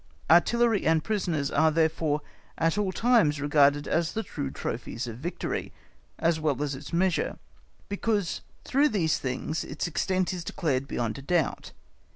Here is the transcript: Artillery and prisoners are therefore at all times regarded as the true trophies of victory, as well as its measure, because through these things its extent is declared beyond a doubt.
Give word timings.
Artillery 0.31 0.87
and 0.87 1.03
prisoners 1.03 1.51
are 1.51 1.69
therefore 1.69 2.21
at 2.57 2.75
all 2.75 2.91
times 2.91 3.39
regarded 3.39 3.87
as 3.87 4.13
the 4.13 4.23
true 4.23 4.49
trophies 4.49 5.05
of 5.05 5.17
victory, 5.19 5.71
as 6.17 6.39
well 6.39 6.63
as 6.63 6.73
its 6.73 6.91
measure, 6.91 7.37
because 7.87 8.41
through 8.65 8.89
these 8.89 9.19
things 9.19 9.63
its 9.63 9.85
extent 9.85 10.33
is 10.33 10.43
declared 10.43 10.87
beyond 10.87 11.19
a 11.19 11.21
doubt. 11.21 11.73